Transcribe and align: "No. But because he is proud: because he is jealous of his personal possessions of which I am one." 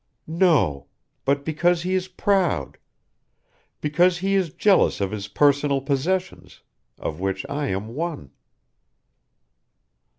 "No. 0.25 0.87
But 1.25 1.45
because 1.45 1.83
he 1.83 1.93
is 1.93 2.07
proud: 2.07 2.79
because 3.81 4.17
he 4.17 4.33
is 4.33 4.51
jealous 4.51 4.99
of 4.99 5.11
his 5.11 5.27
personal 5.27 5.79
possessions 5.79 6.61
of 6.97 7.19
which 7.19 7.45
I 7.47 7.67
am 7.67 7.89
one." 7.89 8.31